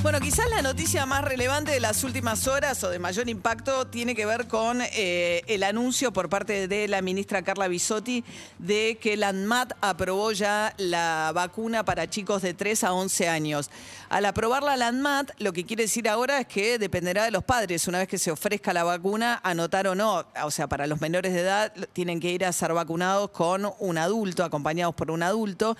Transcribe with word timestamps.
Bueno, 0.00 0.20
quizás 0.20 0.48
la 0.48 0.62
noticia 0.62 1.06
más 1.06 1.24
relevante 1.24 1.72
de 1.72 1.80
las 1.80 2.04
últimas 2.04 2.46
horas 2.46 2.84
o 2.84 2.88
de 2.88 3.00
mayor 3.00 3.28
impacto 3.28 3.88
tiene 3.88 4.14
que 4.14 4.26
ver 4.26 4.46
con 4.46 4.80
eh, 4.80 5.42
el 5.48 5.64
anuncio 5.64 6.12
por 6.12 6.28
parte 6.28 6.68
de 6.68 6.86
la 6.86 7.02
ministra 7.02 7.42
Carla 7.42 7.66
Bisotti 7.66 8.22
de 8.58 8.96
que 9.00 9.16
la 9.16 9.28
ANMAT 9.28 9.72
aprobó 9.80 10.30
ya 10.30 10.72
la 10.76 11.32
vacuna 11.34 11.84
para 11.84 12.08
chicos 12.08 12.42
de 12.42 12.54
3 12.54 12.84
a 12.84 12.92
11 12.92 13.28
años. 13.28 13.70
Al 14.08 14.24
aprobarla 14.24 14.76
la 14.76 14.86
ANMAT, 14.86 15.32
lo 15.38 15.52
que 15.52 15.64
quiere 15.64 15.82
decir 15.82 16.08
ahora 16.08 16.40
es 16.40 16.46
que 16.46 16.78
dependerá 16.78 17.24
de 17.24 17.32
los 17.32 17.42
padres, 17.42 17.88
una 17.88 17.98
vez 17.98 18.06
que 18.06 18.18
se 18.18 18.30
ofrezca 18.30 18.72
la 18.72 18.84
vacuna, 18.84 19.40
anotar 19.42 19.88
o 19.88 19.96
no. 19.96 20.24
O 20.44 20.50
sea, 20.52 20.68
para 20.68 20.86
los 20.86 21.00
menores 21.00 21.34
de 21.34 21.40
edad 21.40 21.72
tienen 21.92 22.20
que 22.20 22.30
ir 22.30 22.44
a 22.44 22.52
ser 22.52 22.72
vacunados 22.72 23.30
con 23.30 23.70
un 23.80 23.98
adulto, 23.98 24.44
acompañados 24.44 24.94
por 24.94 25.10
un 25.10 25.24
adulto. 25.24 25.76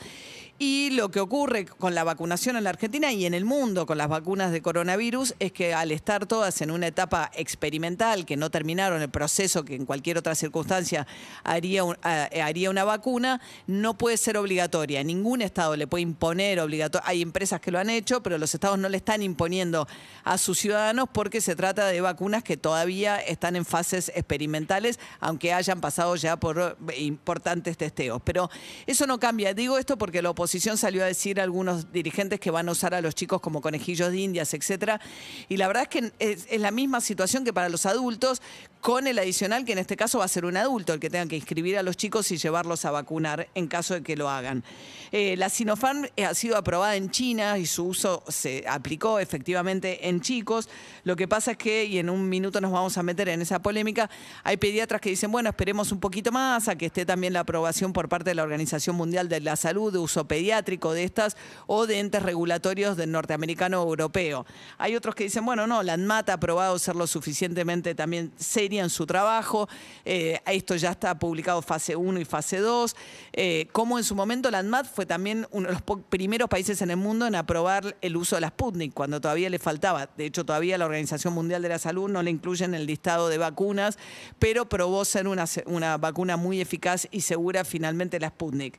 Y 0.60 0.90
lo 0.90 1.12
que 1.12 1.20
ocurre 1.20 1.66
con 1.66 1.94
la 1.94 2.02
vacunación 2.02 2.56
en 2.56 2.64
la 2.64 2.70
Argentina 2.70 3.12
y 3.12 3.26
en 3.26 3.34
el 3.34 3.44
mundo 3.44 3.86
con 3.86 3.96
las 3.96 4.08
vacunas 4.08 4.50
de 4.50 4.60
coronavirus 4.60 5.36
es 5.38 5.52
que 5.52 5.72
al 5.72 5.92
estar 5.92 6.26
todas 6.26 6.60
en 6.62 6.72
una 6.72 6.88
etapa 6.88 7.30
experimental, 7.36 8.26
que 8.26 8.36
no 8.36 8.50
terminaron 8.50 9.00
el 9.00 9.08
proceso 9.08 9.64
que 9.64 9.76
en 9.76 9.86
cualquier 9.86 10.18
otra 10.18 10.34
circunstancia 10.34 11.06
haría, 11.44 11.82
ah, 12.02 12.28
eh, 12.32 12.42
haría 12.42 12.70
una 12.70 12.82
vacuna, 12.82 13.40
no 13.68 13.96
puede 13.96 14.16
ser 14.16 14.36
obligatoria. 14.36 15.04
Ningún 15.04 15.42
Estado 15.42 15.76
le 15.76 15.86
puede 15.86 16.02
imponer 16.02 16.58
obligatoria. 16.58 17.08
Hay 17.08 17.22
empresas 17.22 17.60
que 17.60 17.70
lo 17.70 17.78
han 17.78 17.88
hecho, 17.88 18.20
pero 18.24 18.36
los 18.36 18.52
Estados 18.52 18.80
no 18.80 18.88
le 18.88 18.96
están 18.96 19.22
imponiendo 19.22 19.86
a 20.24 20.38
sus 20.38 20.58
ciudadanos 20.58 21.08
porque 21.12 21.40
se 21.40 21.54
trata 21.54 21.86
de 21.86 22.00
vacunas 22.00 22.42
que 22.42 22.56
todavía 22.56 23.20
están 23.20 23.54
en 23.54 23.64
fases 23.64 24.10
experimentales, 24.12 24.98
aunque 25.20 25.52
hayan 25.52 25.80
pasado 25.80 26.16
ya 26.16 26.36
por 26.36 26.76
eh, 26.88 27.00
importantes 27.00 27.76
testeos. 27.76 28.20
Pero 28.24 28.50
eso 28.88 29.06
no 29.06 29.20
cambia. 29.20 29.54
Digo 29.54 29.78
esto 29.78 29.96
porque 29.96 30.20
la 30.20 30.30
oposición 30.30 30.47
salió 30.76 31.02
a 31.02 31.06
decir 31.06 31.40
algunos 31.40 31.92
dirigentes 31.92 32.40
que 32.40 32.50
van 32.50 32.68
a 32.68 32.72
usar 32.72 32.94
a 32.94 33.00
los 33.00 33.14
chicos 33.14 33.40
como 33.40 33.60
conejillos 33.60 34.10
de 34.10 34.18
indias, 34.18 34.54
etcétera. 34.54 35.00
Y 35.48 35.56
la 35.56 35.66
verdad 35.66 35.84
es 35.84 35.88
que 35.88 36.12
es, 36.18 36.46
es 36.50 36.60
la 36.60 36.70
misma 36.70 37.00
situación 37.00 37.44
que 37.44 37.52
para 37.52 37.68
los 37.68 37.86
adultos, 37.86 38.42
con 38.80 39.06
el 39.06 39.18
adicional 39.18 39.64
que 39.64 39.72
en 39.72 39.78
este 39.78 39.96
caso 39.96 40.18
va 40.18 40.24
a 40.24 40.28
ser 40.28 40.44
un 40.44 40.56
adulto 40.56 40.92
el 40.92 41.00
que 41.00 41.10
tenga 41.10 41.26
que 41.26 41.36
inscribir 41.36 41.76
a 41.78 41.82
los 41.82 41.96
chicos 41.96 42.30
y 42.30 42.36
llevarlos 42.36 42.84
a 42.84 42.90
vacunar 42.90 43.48
en 43.54 43.66
caso 43.66 43.94
de 43.94 44.02
que 44.02 44.16
lo 44.16 44.28
hagan. 44.30 44.62
Eh, 45.10 45.36
la 45.36 45.48
Sinopharm 45.48 46.06
eh, 46.16 46.24
ha 46.24 46.34
sido 46.34 46.56
aprobada 46.56 46.96
en 46.96 47.10
China 47.10 47.58
y 47.58 47.66
su 47.66 47.86
uso 47.86 48.22
se 48.28 48.64
aplicó 48.68 49.18
efectivamente 49.18 50.08
en 50.08 50.20
chicos. 50.20 50.68
Lo 51.04 51.16
que 51.16 51.26
pasa 51.26 51.52
es 51.52 51.56
que, 51.56 51.84
y 51.84 51.98
en 51.98 52.08
un 52.08 52.28
minuto 52.28 52.60
nos 52.60 52.72
vamos 52.72 52.96
a 52.98 53.02
meter 53.02 53.28
en 53.30 53.42
esa 53.42 53.60
polémica, 53.60 54.08
hay 54.44 54.56
pediatras 54.56 55.00
que 55.00 55.10
dicen, 55.10 55.32
bueno, 55.32 55.48
esperemos 55.48 55.90
un 55.92 56.00
poquito 56.00 56.30
más 56.30 56.68
a 56.68 56.76
que 56.76 56.86
esté 56.86 57.04
también 57.04 57.32
la 57.32 57.40
aprobación 57.40 57.92
por 57.92 58.08
parte 58.08 58.30
de 58.30 58.34
la 58.34 58.42
Organización 58.42 58.96
Mundial 58.96 59.28
de 59.28 59.40
la 59.40 59.56
Salud 59.56 59.92
de 59.92 59.98
uso 59.98 60.26
pediátrico 60.28 60.92
de 60.92 61.04
estas 61.04 61.36
o 61.66 61.86
de 61.86 61.98
entes 61.98 62.22
regulatorios 62.22 62.96
del 62.96 63.10
norteamericano 63.10 63.82
o 63.82 63.88
europeo. 63.88 64.46
Hay 64.76 64.94
otros 64.94 65.14
que 65.14 65.24
dicen, 65.24 65.44
bueno, 65.44 65.66
no, 65.66 65.82
la 65.82 65.94
ANMAT 65.94 66.30
ha 66.30 66.34
aprobado 66.34 66.78
ser 66.78 66.96
lo 66.96 67.06
suficientemente 67.06 67.94
también 67.94 68.32
seria 68.36 68.67
en 68.76 68.90
su 68.90 69.06
trabajo. 69.06 69.68
Eh, 70.04 70.40
esto 70.46 70.76
ya 70.76 70.90
está 70.90 71.18
publicado 71.18 71.62
fase 71.62 71.96
1 71.96 72.20
y 72.20 72.24
fase 72.24 72.58
2. 72.58 72.94
Eh, 73.32 73.68
como 73.72 73.98
en 73.98 74.04
su 74.04 74.14
momento 74.14 74.50
la 74.50 74.58
ANMAT 74.58 74.86
fue 74.86 75.06
también 75.06 75.46
uno 75.50 75.68
de 75.68 75.72
los 75.72 75.82
primeros 76.08 76.48
países 76.48 76.82
en 76.82 76.90
el 76.90 76.96
mundo 76.98 77.26
en 77.26 77.34
aprobar 77.34 77.96
el 78.02 78.16
uso 78.16 78.36
de 78.36 78.42
la 78.42 78.48
Sputnik, 78.48 78.92
cuando 78.92 79.20
todavía 79.20 79.48
le 79.48 79.58
faltaba. 79.58 80.08
De 80.16 80.26
hecho, 80.26 80.44
todavía 80.44 80.76
la 80.78 80.84
Organización 80.84 81.32
Mundial 81.32 81.62
de 81.62 81.70
la 81.70 81.78
Salud 81.78 82.10
no 82.10 82.22
le 82.22 82.30
incluye 82.30 82.64
en 82.64 82.74
el 82.74 82.86
listado 82.86 83.28
de 83.28 83.38
vacunas, 83.38 83.98
pero 84.38 84.68
probó 84.68 85.04
ser 85.04 85.26
una, 85.28 85.46
una 85.66 85.96
vacuna 85.96 86.36
muy 86.36 86.60
eficaz 86.60 87.08
y 87.10 87.22
segura 87.22 87.64
finalmente 87.64 88.20
la 88.20 88.28
Sputnik. 88.28 88.78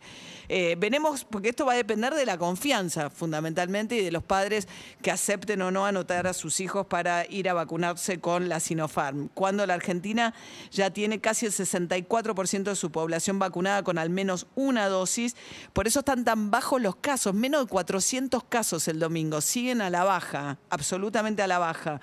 Eh, 0.52 0.76
veremos, 0.80 1.26
porque 1.26 1.50
esto 1.50 1.66
va 1.66 1.74
a 1.74 1.76
depender 1.76 2.14
de 2.16 2.26
la 2.26 2.38
confianza 2.38 3.12
fundamentalmente 3.12 3.96
y 3.96 4.04
de 4.04 4.12
los 4.12 4.24
padres 4.24 4.68
que 5.02 5.12
acepten 5.12 5.62
o 5.62 5.70
no 5.70 5.86
anotar 5.86 6.26
a 6.26 6.34
sus 6.34 6.60
hijos 6.60 6.88
para 6.88 7.26
ir 7.30 7.50
a 7.50 7.54
vacunarse 7.54 8.20
con 8.20 8.50
la 8.50 8.60
Sinopharm. 8.60 9.30
Cuando 9.36 9.66
la 9.68 9.76
Argentina 9.80 10.34
ya 10.72 10.92
tiene 10.92 11.20
casi 11.20 11.46
el 11.46 11.52
64% 11.52 12.64
de 12.64 12.76
su 12.76 12.92
población 12.92 13.40
vacunada 13.40 13.84
con 13.84 13.98
al 13.98 14.10
menos 14.10 14.48
una 14.56 14.88
dosis, 14.88 15.36
por 15.74 15.88
eso 15.88 16.00
están 16.00 16.24
tan 16.24 16.52
bajos 16.52 16.82
los 16.82 16.96
casos, 16.96 17.34
menos 17.34 17.66
de 17.66 17.70
400 17.70 18.44
casos 18.44 18.88
el 18.88 19.00
domingo, 19.00 19.42
siguen 19.42 19.82
a 19.82 19.90
la 19.90 20.04
baja, 20.04 20.60
absolutamente 20.70 21.42
a 21.42 21.48
la 21.48 21.60
baja. 21.60 22.02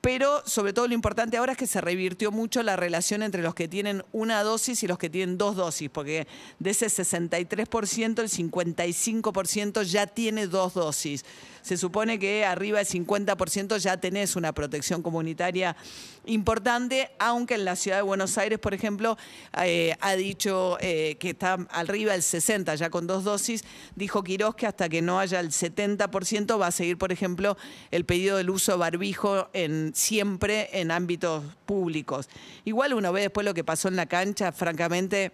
Pero 0.00 0.42
sobre 0.46 0.72
todo 0.72 0.88
lo 0.88 0.94
importante 0.94 1.36
ahora 1.36 1.52
es 1.52 1.58
que 1.58 1.66
se 1.66 1.80
revirtió 1.80 2.32
mucho 2.32 2.62
la 2.62 2.76
relación 2.76 3.22
entre 3.22 3.42
los 3.42 3.54
que 3.54 3.68
tienen 3.68 4.02
una 4.12 4.42
dosis 4.42 4.82
y 4.82 4.86
los 4.86 4.98
que 4.98 5.10
tienen 5.10 5.36
dos 5.36 5.56
dosis, 5.56 5.90
porque 5.90 6.26
de 6.58 6.70
ese 6.70 6.86
63%, 6.86 8.20
el 8.20 8.28
55% 8.30 9.82
ya 9.82 10.06
tiene 10.06 10.46
dos 10.46 10.74
dosis. 10.74 11.24
Se 11.62 11.76
supone 11.76 12.18
que 12.18 12.44
arriba 12.44 12.78
del 12.78 12.86
50% 12.86 13.78
ya 13.78 13.98
tenés 13.98 14.36
una 14.36 14.52
protección 14.52 15.02
comunitaria 15.02 15.76
importante, 16.24 17.10
aunque 17.18 17.54
en 17.54 17.64
la 17.64 17.76
ciudad 17.76 17.98
de 17.98 18.02
Buenos 18.02 18.38
Aires, 18.38 18.58
por 18.58 18.72
ejemplo, 18.72 19.18
eh, 19.62 19.94
ha 20.00 20.14
dicho 20.16 20.78
eh, 20.80 21.16
que 21.18 21.30
está 21.30 21.54
arriba 21.70 22.12
del 22.12 22.22
60% 22.22 22.76
ya 22.76 22.90
con 22.90 23.06
dos 23.06 23.24
dosis. 23.24 23.64
Dijo 23.94 24.22
Quirós 24.22 24.54
que 24.54 24.66
hasta 24.66 24.88
que 24.88 25.02
no 25.02 25.18
haya 25.18 25.40
el 25.40 25.50
70% 25.50 26.60
va 26.60 26.68
a 26.68 26.72
seguir, 26.72 26.96
por 26.96 27.12
ejemplo, 27.12 27.56
el 27.90 28.04
pedido 28.04 28.36
del 28.36 28.50
uso 28.50 28.72
de 28.72 28.78
barbijo 28.78 29.48
en, 29.52 29.89
siempre 29.94 30.68
en 30.72 30.90
ámbitos 30.90 31.44
públicos. 31.66 32.28
Igual 32.64 32.94
uno 32.94 33.12
ve 33.12 33.22
después 33.22 33.44
lo 33.44 33.54
que 33.54 33.64
pasó 33.64 33.88
en 33.88 33.96
la 33.96 34.06
cancha, 34.06 34.52
francamente 34.52 35.32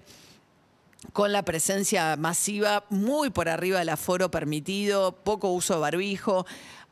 con 1.12 1.32
la 1.32 1.44
presencia 1.44 2.16
masiva 2.16 2.84
muy 2.90 3.30
por 3.30 3.48
arriba 3.48 3.78
del 3.78 3.90
aforo 3.90 4.30
permitido, 4.30 5.12
poco 5.12 5.48
uso 5.52 5.74
de 5.74 5.80
barbijo. 5.80 6.46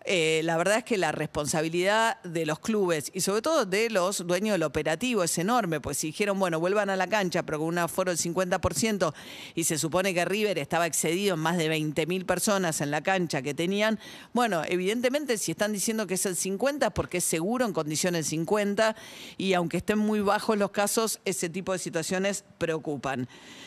Eh, 0.07 0.43
la 0.45 0.59
verdad 0.59 0.79
es 0.79 0.85
que 0.85 0.99
la 0.99 1.13
responsabilidad 1.13 2.21
de 2.25 2.45
los 2.45 2.59
clubes 2.59 3.11
y 3.15 3.23
sobre 3.23 3.41
todo 3.41 3.65
de 3.65 3.89
los 3.89 4.27
dueños 4.27 4.53
del 4.53 4.63
operativo 4.63 5.25
es 5.25 5.39
enorme, 5.39 5.81
pues 5.81 5.97
si 5.97 6.09
dijeron, 6.09 6.39
bueno, 6.39 6.61
vuelvan 6.61 6.91
a 6.91 6.97
la 6.97 7.07
cancha, 7.07 7.43
pero 7.43 7.59
con 7.59 7.69
un 7.69 7.79
aforo 7.79 8.11
del 8.11 8.19
50% 8.19 9.15
y 9.55 9.65
se 9.65 9.79
supone 9.79 10.13
que 10.13 10.27
River 10.27 10.59
estaba 10.59 10.87
excedido 10.87 11.37
en 11.37 11.41
más 11.41 11.57
de 11.57 11.71
20.000 11.75 12.27
personas 12.27 12.83
en 12.83 12.91
la 12.91 13.03
cancha 13.03 13.41
que 13.41 13.55
tenían, 13.55 13.99
bueno, 14.35 14.63
evidentemente 14.69 15.39
si 15.39 15.53
están 15.53 15.73
diciendo 15.73 16.07
que 16.07 16.15
es 16.15 16.27
el 16.27 16.37
50 16.37 16.87
es 16.87 16.93
porque 16.93 17.19
es 17.19 17.25
seguro 17.25 17.65
en 17.65 17.73
condiciones 17.73 18.27
50 18.27 18.95
y 19.39 19.55
aunque 19.55 19.79
estén 19.79 19.99
muy 19.99 20.21
bajos 20.21 20.59
los 20.59 20.71
casos, 20.71 21.21
ese 21.25 21.49
tipo 21.49 21.73
de 21.73 21.79
situaciones 21.79 22.45
preocupan. 22.59 23.27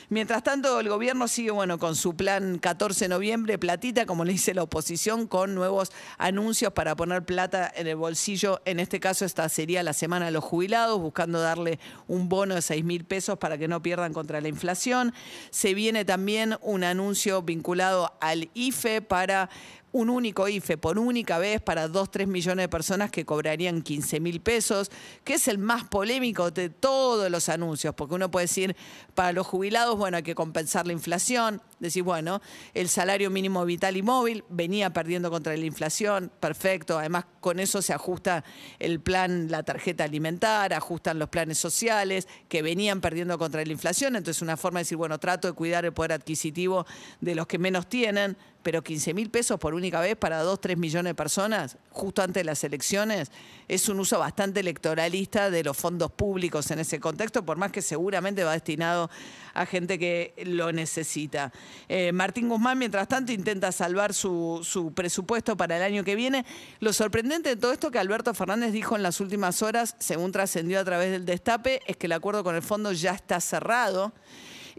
Mientras 0.10 0.42
tanto, 0.42 0.80
el 0.80 0.88
gobierno 0.88 1.28
sigue 1.28 1.52
bueno 1.52 1.80
con 1.80 1.96
su 1.96 2.16
plan 2.16 2.60
14 2.60 3.06
de 3.06 3.10
noviembre, 3.10 3.58
platita, 3.58 4.06
como 4.06 4.24
le 4.24 4.32
dice 4.34 4.54
la 4.54 4.64
oposición, 4.64 5.28
con 5.28 5.54
nuevos 5.54 5.92
anuncios 6.28 6.74
para 6.74 6.96
poner 6.96 7.24
plata 7.24 7.72
en 7.76 7.88
el 7.88 7.96
bolsillo. 7.96 8.62
En 8.66 8.80
este 8.80 9.00
caso, 9.00 9.26
esta 9.26 9.48
sería 9.50 9.82
la 9.82 9.94
semana 9.94 10.26
de 10.26 10.32
los 10.32 10.44
jubilados, 10.44 11.00
buscando 11.00 11.40
darle 11.40 11.80
un 12.08 12.28
bono 12.28 12.56
de 12.56 12.62
6 12.62 12.84
mil 12.84 13.06
pesos 13.06 13.38
para 13.38 13.58
que 13.58 13.68
no 13.68 13.82
pierdan 13.82 14.14
contra 14.14 14.42
la 14.42 14.50
inflación. 14.50 15.14
Se 15.50 15.74
viene 15.74 16.06
también 16.06 16.58
un 16.62 16.84
anuncio 16.84 17.42
vinculado 17.42 18.14
al 18.20 18.50
IFE 18.54 19.02
para 19.02 19.50
un 19.92 20.10
único 20.10 20.48
IFE 20.48 20.78
por 20.78 21.00
única 21.00 21.38
vez 21.38 21.62
para 21.62 21.88
2, 21.88 22.12
3 22.12 22.28
millones 22.28 22.64
de 22.64 22.70
personas 22.70 23.10
que 23.10 23.26
cobrarían 23.26 23.82
15 23.82 24.20
mil 24.20 24.42
pesos, 24.42 24.92
que 25.24 25.36
es 25.36 25.48
el 25.48 25.58
más 25.58 25.86
polémico 25.86 26.52
de 26.52 26.70
todos 26.70 27.32
los 27.32 27.50
anuncios, 27.50 27.96
porque 27.96 28.16
uno 28.16 28.30
puede 28.30 28.46
decir, 28.46 28.76
para 29.16 29.32
los 29.32 29.48
jubilados, 29.48 29.98
bueno, 29.98 30.18
hay 30.18 30.24
que 30.24 30.36
compensar 30.36 30.86
la 30.86 30.94
inflación, 30.94 31.62
decir, 31.80 32.04
bueno, 32.04 32.42
el 32.74 32.90
salario 32.90 33.30
mínimo 33.30 33.66
vital 33.66 33.98
y 33.98 34.02
móvil 34.02 34.44
venía 34.50 34.92
perdiendo 34.92 35.32
contra 35.32 35.56
la 35.56 35.66
inflación, 35.66 36.32
perfecto, 36.40 37.00
además 37.00 37.26
con 37.40 37.60
eso 37.60 37.82
se 37.82 37.94
ajusta 37.94 38.44
el 38.80 39.00
plan, 39.00 39.50
la 39.50 39.64
tarjeta 39.64 40.04
alimentar, 40.04 40.74
ajustan 40.74 41.18
los 41.18 41.30
planes 41.30 41.58
sociales 41.58 42.28
que 42.50 42.62
venían 42.62 43.00
perdiendo 43.00 43.38
contra 43.38 43.64
la 43.64 43.72
inflación, 43.72 44.16
entonces 44.16 44.42
una 44.42 44.58
forma 44.58 44.80
de 44.80 44.82
decir, 44.82 44.98
bueno, 44.98 45.18
trato 45.18 45.48
de 45.48 45.54
cuidar 45.54 45.86
el 45.86 45.94
poder 45.94 46.14
adquisitivo 46.14 46.86
de 47.22 47.36
los 47.36 47.48
que 47.48 47.58
menos 47.58 47.88
tienen, 47.88 48.38
pero 48.68 48.84
15 48.84 49.14
mil 49.14 49.30
pesos 49.30 49.58
por 49.58 49.74
única 49.74 50.02
vez 50.02 50.18
para 50.18 50.42
2, 50.42 50.60
3 50.60 50.78
millones 50.78 51.12
de 51.12 51.16
personas, 51.16 51.78
justo 51.90 52.22
antes 52.22 52.42
de 52.42 52.44
las 52.44 52.62
elecciones, 52.66 53.32
es 53.70 53.88
un 53.88 53.98
uso 53.98 54.20
bastante 54.20 54.60
electoralista 54.60 55.50
de 55.50 55.64
los 55.64 55.78
fondos 55.78 56.12
públicos 56.12 56.70
en 56.72 56.80
ese 56.80 57.00
contexto, 57.00 57.46
por 57.46 57.56
más 57.56 57.72
que 57.72 57.82
seguramente 57.82 58.44
va 58.44 58.52
destinado 58.52 59.10
a 59.54 59.66
gente 59.66 59.98
que 59.98 60.34
lo 60.46 60.74
necesita. 60.74 61.54
Eh, 61.88 62.12
Martín 62.12 62.50
Guzmán, 62.50 62.78
mientras 62.78 63.08
tanto, 63.08 63.32
intenta 63.32 63.72
salvar 63.72 64.14
su, 64.14 64.60
su 64.66 64.94
presupuesto 64.94 65.56
para 65.56 65.78
el 65.78 65.84
año 65.84 66.04
que 66.04 66.16
viene. 66.16 66.46
Lo 66.82 66.92
sorprendente 66.92 67.48
de 67.48 67.56
todo 67.56 67.72
esto 67.72 67.90
que 67.90 68.00
Alberto 68.00 68.34
Fernández 68.34 68.74
dijo 68.74 68.98
en 68.98 69.02
las 69.02 69.22
últimas 69.22 69.62
horas, 69.62 69.96
según 70.00 70.34
trascendió 70.34 70.82
a 70.82 70.84
través 70.84 71.10
del 71.10 71.26
destape, 71.26 71.80
es 71.88 71.96
que 71.96 72.08
el 72.08 72.12
acuerdo 72.12 72.44
con 72.44 72.54
el 72.54 72.62
fondo 72.62 72.92
ya 72.92 73.14
está 73.14 73.40
cerrado 73.40 74.12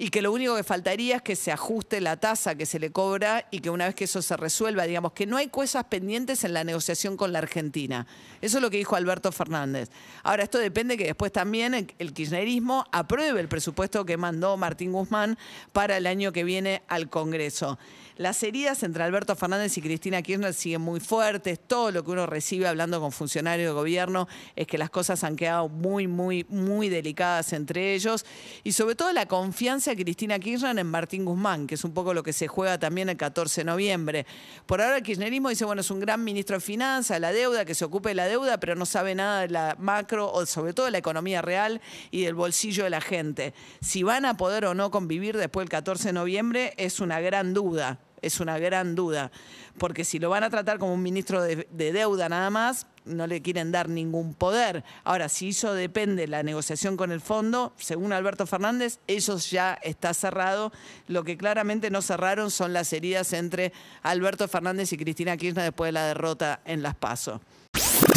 y 0.00 0.10
que 0.10 0.22
lo 0.22 0.30
único 0.30 0.54
que 0.54 0.62
faltaría 0.62 1.16
es 1.16 1.22
que 1.22 1.34
se 1.34 1.50
ajuste 1.50 2.00
la 2.00 2.16
tasa 2.16 2.54
que 2.54 2.66
se 2.66 2.78
le 2.78 2.92
cobra 2.92 3.48
y 3.50 3.58
que 3.58 3.68
una 3.68 3.86
vez 3.86 3.96
que 3.96 4.04
eso 4.04 4.22
se 4.22 4.36
resuelva, 4.36 4.84
digamos 4.84 5.12
que 5.12 5.26
no 5.26 5.36
hay 5.36 5.48
cosas 5.48 5.84
pendientes 5.84 6.44
en 6.44 6.54
la 6.54 6.62
negociación 6.62 7.16
con 7.16 7.32
la 7.32 7.40
Argentina. 7.40 8.06
Eso 8.40 8.58
es 8.58 8.62
lo 8.62 8.70
que 8.70 8.76
dijo 8.76 8.94
Alberto 8.94 9.32
Fernández. 9.32 9.90
Ahora, 10.22 10.44
esto 10.44 10.58
depende 10.58 10.96
que 10.96 11.04
después 11.04 11.32
también 11.32 11.74
el, 11.74 12.12
kirchnerismo 12.12 12.84
apruebe 12.92 13.40
el 13.40 13.48
presupuesto 13.48 14.04
que 14.04 14.16
mandó 14.16 14.56
Martín 14.56 14.92
Guzmán 14.92 15.36
para 15.72 15.96
el 15.96 16.06
año 16.06 16.30
que 16.30 16.44
viene 16.44 16.82
al 16.86 17.10
Congreso. 17.10 17.76
Las 18.16 18.42
heridas 18.42 18.82
entre 18.82 19.04
Alberto 19.04 19.36
Fernández 19.36 19.76
y 19.78 19.80
Cristina 19.80 20.22
Kirchner 20.22 20.52
siguen 20.52 20.80
muy 20.80 20.98
fuertes. 20.98 21.60
Todo 21.64 21.92
lo 21.92 22.04
que 22.04 22.10
uno 22.10 22.26
recibe 22.26 22.66
hablando 22.66 23.00
con 23.00 23.12
funcionarios 23.12 23.68
de 23.68 23.72
gobierno 23.72 24.26
es 24.56 24.66
que 24.66 24.76
las 24.76 24.90
cosas 24.90 25.22
han 25.22 25.36
quedado 25.36 25.68
muy, 25.68 26.08
muy, 26.08 26.44
muy 26.48 26.88
delicadas 26.88 27.52
entre 27.52 27.94
ellos. 27.94 28.26
Y 28.64 28.72
sobre 28.72 28.96
todo 28.96 29.12
la 29.12 29.26
confianza 29.26 29.87
de 29.90 30.02
Cristina 30.02 30.38
Kirchner 30.38 30.78
en 30.78 30.86
Martín 30.86 31.24
Guzmán, 31.24 31.66
que 31.66 31.74
es 31.74 31.84
un 31.84 31.92
poco 31.92 32.14
lo 32.14 32.22
que 32.22 32.32
se 32.32 32.48
juega 32.48 32.78
también 32.78 33.08
el 33.08 33.16
14 33.16 33.62
de 33.62 33.64
noviembre. 33.64 34.26
Por 34.66 34.80
ahora 34.80 34.96
el 34.98 35.02
kirchnerismo 35.02 35.48
dice, 35.48 35.64
bueno, 35.64 35.80
es 35.80 35.90
un 35.90 36.00
gran 36.00 36.22
ministro 36.22 36.56
de 36.56 36.60
Finanzas, 36.60 37.20
la 37.20 37.32
deuda, 37.32 37.64
que 37.64 37.74
se 37.74 37.84
ocupe 37.84 38.10
de 38.10 38.14
la 38.14 38.26
deuda, 38.26 38.60
pero 38.60 38.74
no 38.74 38.86
sabe 38.86 39.14
nada 39.14 39.40
de 39.42 39.48
la 39.48 39.76
macro 39.78 40.30
o 40.32 40.46
sobre 40.46 40.72
todo 40.72 40.86
de 40.86 40.92
la 40.92 40.98
economía 40.98 41.42
real 41.42 41.80
y 42.10 42.22
del 42.22 42.34
bolsillo 42.34 42.84
de 42.84 42.90
la 42.90 43.00
gente. 43.00 43.54
Si 43.80 44.02
van 44.02 44.24
a 44.24 44.36
poder 44.36 44.66
o 44.66 44.74
no 44.74 44.90
convivir 44.90 45.36
después 45.36 45.64
del 45.64 45.70
14 45.70 46.08
de 46.08 46.12
noviembre 46.12 46.74
es 46.76 47.00
una 47.00 47.20
gran 47.20 47.54
duda 47.54 48.00
es 48.22 48.40
una 48.40 48.58
gran 48.58 48.94
duda, 48.94 49.30
porque 49.78 50.04
si 50.04 50.18
lo 50.18 50.30
van 50.30 50.44
a 50.44 50.50
tratar 50.50 50.78
como 50.78 50.94
un 50.94 51.02
ministro 51.02 51.42
de, 51.42 51.66
deuda 51.70 52.28
nada 52.28 52.50
más, 52.50 52.86
no 53.08 53.26
le 53.26 53.42
quieren 53.42 53.72
dar 53.72 53.88
ningún 53.88 54.34
poder. 54.34 54.84
Ahora, 55.04 55.28
si 55.28 55.50
eso 55.50 55.74
depende 55.74 56.22
de 56.22 56.28
la 56.28 56.42
negociación 56.42 56.96
con 56.96 57.12
el 57.12 57.20
fondo, 57.20 57.72
según 57.78 58.12
Alberto 58.12 58.46
Fernández, 58.46 58.98
eso 59.06 59.38
ya 59.38 59.78
está 59.82 60.14
cerrado. 60.14 60.72
Lo 61.06 61.24
que 61.24 61.36
claramente 61.36 61.90
no 61.90 62.02
cerraron 62.02 62.50
son 62.50 62.72
las 62.72 62.92
heridas 62.92 63.32
entre 63.32 63.72
Alberto 64.02 64.48
Fernández 64.48 64.92
y 64.92 64.96
Cristina 64.96 65.36
Kirchner 65.36 65.64
después 65.64 65.88
de 65.88 65.92
la 65.92 66.06
derrota 66.06 66.60
en 66.64 66.82
Las 66.82 66.94
Paso. 66.94 67.40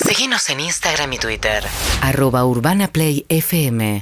Síguenos 0.06 0.50
en 0.50 0.60
Instagram 0.60 1.14
y 1.14 1.18
Twitter. 1.18 1.64
Arroba 2.02 2.46
Urbana 2.46 2.88
Play 2.88 3.26
FM. 3.30 4.00